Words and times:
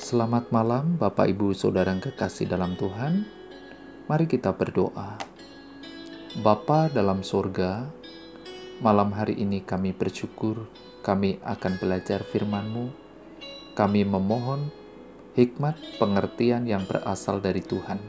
Selamat 0.00 0.48
malam, 0.48 0.96
Bapak, 0.96 1.28
Ibu, 1.28 1.52
Saudara 1.52 1.92
yang 1.92 2.00
kekasih 2.00 2.48
dalam 2.48 2.72
Tuhan. 2.72 3.28
Mari 4.08 4.24
kita 4.32 4.48
berdoa. 4.56 5.20
Bapa 6.40 6.88
dalam 6.88 7.20
sorga, 7.20 7.84
malam 8.80 9.12
hari 9.12 9.36
ini 9.36 9.60
kami 9.60 9.92
bersyukur 9.92 10.64
kami 11.04 11.36
akan 11.44 11.76
belajar 11.76 12.24
firman-Mu. 12.24 12.88
Kami 13.76 14.08
memohon 14.08 14.72
hikmat 15.36 15.76
pengertian 16.00 16.64
yang 16.64 16.88
berasal 16.88 17.44
dari 17.44 17.60
Tuhan. 17.60 18.00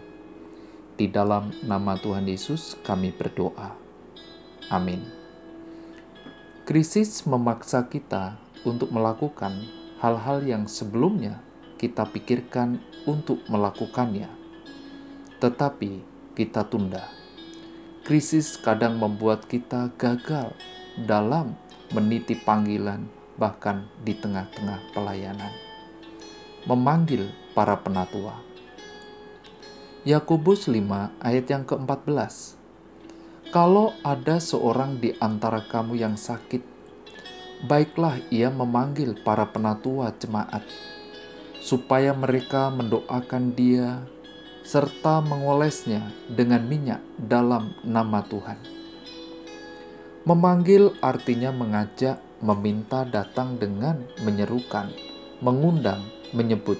Di 0.96 1.12
dalam 1.12 1.52
nama 1.60 2.00
Tuhan 2.00 2.23
Yesus 2.23 2.80
kami 2.88 3.12
berdoa. 3.12 3.76
Amin. 4.71 5.04
Krisis 6.64 7.28
memaksa 7.28 7.84
kita 7.92 8.39
untuk 8.64 8.96
melakukan 8.96 9.60
hal-hal 10.00 10.39
yang 10.48 10.71
sebelumnya 10.71 11.51
kita 11.82 12.05
pikirkan 12.05 12.77
untuk 13.09 13.41
melakukannya, 13.49 14.30
tetapi 15.41 16.05
kita 16.38 16.62
tunda. 16.70 17.09
Krisis 18.05 18.53
kadang 18.62 19.02
membuat 19.02 19.49
kita 19.49 19.89
gagal 19.98 20.53
dalam 21.09 21.58
meniti 21.89 22.38
panggilan, 22.38 23.09
bahkan 23.34 23.89
di 24.05 24.13
tengah-tengah 24.13 24.94
pelayanan. 24.94 25.49
Memanggil 26.70 27.34
para 27.58 27.73
penatua. 27.81 28.38
Yakobus 30.05 30.70
5 30.70 31.17
ayat 31.17 31.45
yang 31.50 31.66
ke-14. 31.66 32.61
Kalau 33.50 33.98
ada 34.05 34.38
seorang 34.38 35.02
di 35.02 35.17
antara 35.17 35.66
kamu 35.66 35.98
yang 35.98 36.13
sakit, 36.13 36.61
baiklah 37.66 38.22
ia 38.30 38.53
memanggil 38.53 39.17
para 39.25 39.50
penatua 39.50 40.13
jemaat 40.22 40.61
supaya 41.62 42.18
mereka 42.18 42.74
mendoakan 42.74 43.54
dia 43.54 44.02
serta 44.66 45.22
mengolesnya 45.22 46.09
dengan 46.26 46.66
minyak 46.66 47.02
dalam 47.22 47.78
nama 47.86 48.26
Tuhan. 48.26 48.58
Memanggil 50.26 50.98
artinya 51.02 51.53
mengajak, 51.53 52.18
meminta 52.42 53.06
datang 53.06 53.62
dengan 53.62 54.02
menyerukan, 54.26 54.90
mengundang, 55.42 56.02
menyebut. 56.34 56.78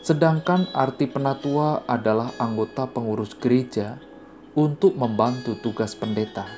Sedangkan 0.00 0.68
arti 0.72 1.08
penatua 1.08 1.84
adalah 1.84 2.32
anggota 2.40 2.88
pengurus 2.88 3.36
gereja 3.36 4.00
untuk 4.56 4.96
membantu 4.96 5.56
tugas 5.60 5.92
pendeta. 5.92 6.48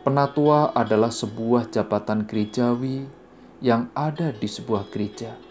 Penatua 0.00 0.72
adalah 0.72 1.12
sebuah 1.12 1.68
jabatan 1.68 2.24
gerejawi 2.24 3.04
yang 3.60 3.92
ada 3.92 4.32
di 4.32 4.48
sebuah 4.48 4.88
gereja 4.88 5.49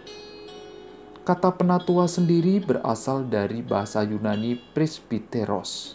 Kata 1.29 1.53
penatua 1.53 2.09
sendiri 2.09 2.57
berasal 2.57 3.21
dari 3.29 3.61
bahasa 3.61 4.01
Yunani 4.01 4.57
presbiteros, 4.73 5.93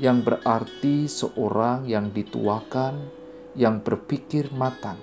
yang 0.00 0.24
berarti 0.24 1.04
seorang 1.04 1.84
yang 1.84 2.08
dituakan, 2.08 2.96
yang 3.52 3.84
berpikir 3.84 4.48
matang. 4.56 4.96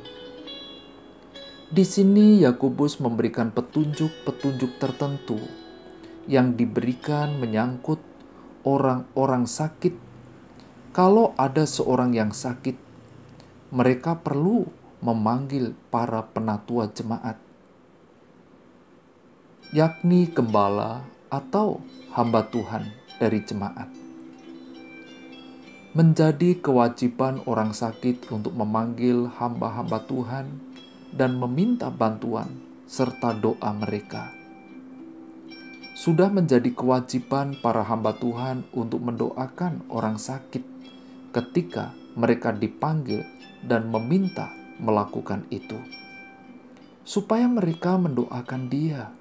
Di 1.70 1.86
sini 1.86 2.42
Yakobus 2.42 2.98
memberikan 2.98 3.54
petunjuk-petunjuk 3.54 4.82
tertentu 4.82 5.38
yang 6.26 6.58
diberikan 6.58 7.38
menyangkut 7.38 8.02
orang-orang 8.66 9.46
sakit. 9.46 9.94
Kalau 10.90 11.38
ada 11.38 11.70
seorang 11.70 12.18
yang 12.18 12.34
sakit, 12.34 12.82
mereka 13.70 14.18
perlu 14.18 14.66
memanggil 15.06 15.78
para 15.94 16.26
penatua 16.26 16.90
jemaat 16.90 17.38
yakni 19.72 20.28
gembala 20.28 21.00
atau 21.32 21.80
hamba 22.12 22.44
Tuhan 22.52 22.92
dari 23.24 23.40
jemaat. 23.40 23.88
Menjadi 25.96 26.60
kewajiban 26.60 27.40
orang 27.48 27.72
sakit 27.72 28.28
untuk 28.36 28.52
memanggil 28.52 29.32
hamba-hamba 29.32 30.04
Tuhan 30.12 30.60
dan 31.16 31.40
meminta 31.40 31.88
bantuan 31.88 32.52
serta 32.84 33.32
doa 33.32 33.72
mereka. 33.72 34.36
Sudah 35.96 36.28
menjadi 36.28 36.76
kewajiban 36.76 37.56
para 37.64 37.88
hamba 37.88 38.12
Tuhan 38.20 38.68
untuk 38.76 39.00
mendoakan 39.00 39.88
orang 39.88 40.20
sakit 40.20 40.68
ketika 41.32 41.96
mereka 42.20 42.52
dipanggil 42.52 43.24
dan 43.64 43.88
meminta 43.88 44.52
melakukan 44.84 45.48
itu, 45.48 45.80
supaya 47.08 47.48
mereka 47.48 47.96
mendoakan 47.96 48.68
Dia 48.68 49.21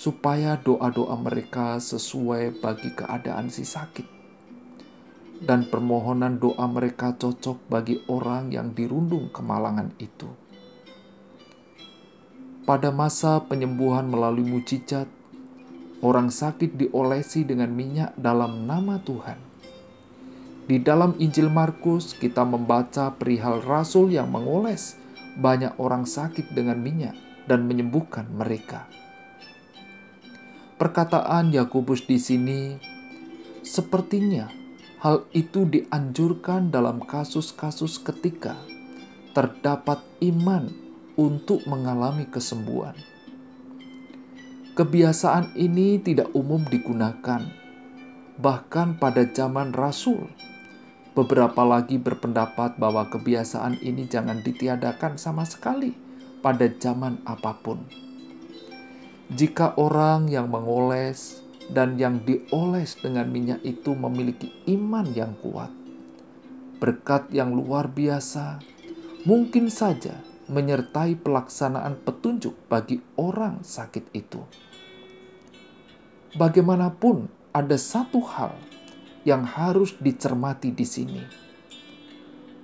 supaya 0.00 0.56
doa-doa 0.56 1.12
mereka 1.20 1.76
sesuai 1.76 2.64
bagi 2.64 2.88
keadaan 2.96 3.52
si 3.52 3.68
sakit, 3.68 4.08
dan 5.44 5.68
permohonan 5.68 6.40
doa 6.40 6.64
mereka 6.64 7.12
cocok 7.20 7.68
bagi 7.68 8.00
orang 8.08 8.48
yang 8.48 8.72
dirundung 8.72 9.28
kemalangan 9.28 9.92
itu. 10.00 10.32
Pada 12.64 12.88
masa 12.88 13.44
penyembuhan 13.44 14.08
melalui 14.08 14.48
mujizat, 14.48 15.04
orang 16.00 16.32
sakit 16.32 16.80
diolesi 16.80 17.44
dengan 17.44 17.68
minyak 17.68 18.16
dalam 18.16 18.64
nama 18.64 18.96
Tuhan. 19.04 19.36
Di 20.64 20.80
dalam 20.80 21.12
Injil 21.20 21.52
Markus, 21.52 22.16
kita 22.16 22.40
membaca 22.48 23.12
perihal 23.12 23.60
rasul 23.68 24.08
yang 24.16 24.32
mengoles 24.32 24.96
banyak 25.36 25.76
orang 25.76 26.08
sakit 26.08 26.56
dengan 26.56 26.80
minyak 26.80 27.12
dan 27.44 27.68
menyembuhkan 27.68 28.24
mereka. 28.32 28.88
Perkataan 30.80 31.52
Yakobus 31.52 32.08
di 32.08 32.16
sini 32.16 32.80
sepertinya 33.60 34.48
hal 35.04 35.28
itu 35.36 35.68
dianjurkan 35.68 36.72
dalam 36.72 37.04
kasus-kasus 37.04 38.00
ketika 38.00 38.56
terdapat 39.36 40.00
iman 40.24 40.72
untuk 41.20 41.68
mengalami 41.68 42.24
kesembuhan. 42.32 42.96
Kebiasaan 44.72 45.52
ini 45.52 46.00
tidak 46.00 46.32
umum 46.32 46.64
digunakan, 46.64 47.44
bahkan 48.40 48.96
pada 48.96 49.28
zaman 49.28 49.76
Rasul. 49.76 50.32
Beberapa 51.12 51.60
lagi 51.60 52.00
berpendapat 52.00 52.80
bahwa 52.80 53.04
kebiasaan 53.12 53.84
ini 53.84 54.08
jangan 54.08 54.40
ditiadakan 54.40 55.20
sama 55.20 55.44
sekali 55.44 55.92
pada 56.40 56.72
zaman 56.72 57.20
apa 57.28 57.52
pun. 57.60 58.08
Jika 59.30 59.78
orang 59.78 60.26
yang 60.26 60.50
mengoles 60.50 61.46
dan 61.70 61.94
yang 61.94 62.26
dioles 62.26 62.98
dengan 62.98 63.30
minyak 63.30 63.62
itu 63.62 63.94
memiliki 63.94 64.50
iman 64.66 65.06
yang 65.14 65.38
kuat, 65.38 65.70
berkat 66.82 67.30
yang 67.30 67.54
luar 67.54 67.86
biasa, 67.86 68.58
mungkin 69.22 69.70
saja 69.70 70.18
menyertai 70.50 71.14
pelaksanaan 71.22 72.02
petunjuk 72.02 72.58
bagi 72.66 72.98
orang 73.14 73.62
sakit 73.62 74.10
itu. 74.18 74.42
Bagaimanapun, 76.34 77.30
ada 77.54 77.78
satu 77.78 78.18
hal 78.26 78.58
yang 79.22 79.46
harus 79.46 79.94
dicermati 80.02 80.74
di 80.74 80.82
sini, 80.82 81.22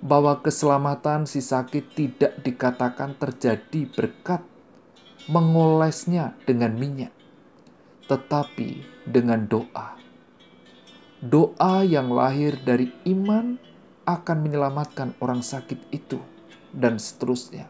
bahwa 0.03 0.43
keselamatan 0.43 1.31
si 1.31 1.38
sakit 1.38 1.94
tidak 1.94 2.43
dikatakan 2.43 3.15
terjadi 3.15 3.87
berkat 3.87 4.43
mengolesnya 5.27 6.38
dengan 6.44 6.77
minyak, 6.77 7.10
tetapi 8.06 8.84
dengan 9.09 9.49
doa. 9.49 9.99
Doa 11.25 11.82
yang 11.82 12.12
lahir 12.12 12.60
dari 12.60 12.93
iman 13.09 13.59
akan 14.06 14.37
menyelamatkan 14.44 15.19
orang 15.19 15.43
sakit 15.43 15.91
itu, 15.91 16.22
dan 16.71 17.00
seterusnya. 17.00 17.66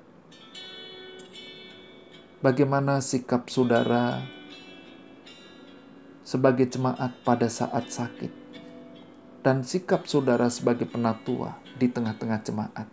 Bagaimana 2.44 3.00
sikap 3.00 3.48
saudara 3.48 4.20
sebagai 6.26 6.68
jemaat 6.68 7.16
pada 7.24 7.48
saat 7.48 7.88
sakit, 7.88 8.28
dan 9.40 9.64
sikap 9.64 10.04
saudara 10.04 10.52
sebagai 10.52 10.84
penatua 10.84 11.56
di 11.80 11.88
tengah-tengah 11.88 12.40
jemaat? 12.44 12.86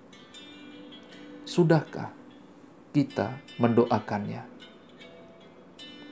Sudahkah 1.44 2.23
kita 2.94 3.42
mendoakannya? 3.57 4.45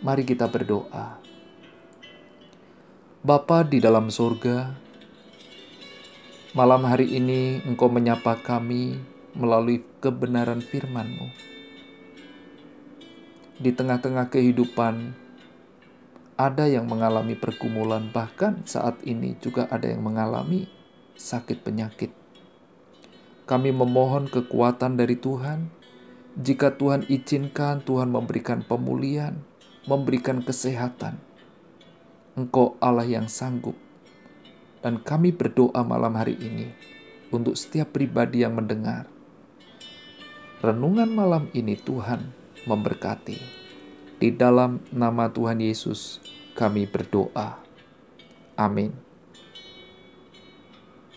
Mari 0.01 0.25
kita 0.25 0.49
berdoa. 0.49 1.21
Bapa 3.21 3.61
di 3.61 3.77
dalam 3.77 4.09
surga, 4.09 4.73
malam 6.57 6.81
hari 6.89 7.21
ini 7.21 7.61
Engkau 7.69 7.85
menyapa 7.85 8.41
kami 8.41 8.97
melalui 9.37 9.85
kebenaran 10.01 10.57
firman-Mu. 10.65 11.29
Di 13.61 13.69
tengah-tengah 13.77 14.33
kehidupan, 14.33 15.13
ada 16.33 16.65
yang 16.65 16.89
mengalami 16.89 17.37
pergumulan, 17.37 18.09
bahkan 18.09 18.65
saat 18.65 18.97
ini 19.05 19.37
juga 19.37 19.69
ada 19.69 19.85
yang 19.85 20.01
mengalami 20.01 20.65
sakit 21.13 21.61
penyakit. 21.61 22.09
Kami 23.45 23.69
memohon 23.69 24.25
kekuatan 24.25 24.97
dari 24.97 25.13
Tuhan. 25.13 25.80
Jika 26.39 26.79
Tuhan 26.79 27.03
izinkan, 27.11 27.83
Tuhan 27.83 28.07
memberikan 28.11 28.63
pemulihan 28.63 29.35
memberikan 29.89 30.45
kesehatan. 30.45 31.17
Engkau 32.37 32.77
Allah 32.77 33.05
yang 33.05 33.25
sanggup. 33.25 33.73
Dan 34.81 35.01
kami 35.01 35.33
berdoa 35.33 35.85
malam 35.85 36.17
hari 36.17 36.37
ini 36.37 36.73
untuk 37.29 37.53
setiap 37.53 37.93
pribadi 37.93 38.41
yang 38.41 38.57
mendengar. 38.57 39.05
Renungan 40.61 41.09
malam 41.09 41.49
ini 41.53 41.77
Tuhan 41.77 42.33
memberkati. 42.65 43.37
Di 44.21 44.29
dalam 44.33 44.81
nama 44.93 45.29
Tuhan 45.29 45.61
Yesus 45.61 46.21
kami 46.53 46.85
berdoa. 46.85 47.61
Amin. 48.57 49.10